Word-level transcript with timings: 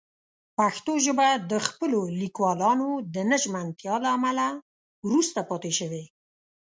پښتو 0.57 0.93
ژبه 1.05 1.27
د 1.51 1.53
خپلو 1.67 1.99
لیکوالانو 2.21 2.89
د 3.13 3.15
نه 3.29 3.37
ژمنتیا 3.43 3.95
له 4.03 4.09
امله 4.17 4.47
وروسته 5.07 5.39
پاتې 5.49 5.71
شوې. 5.79 6.03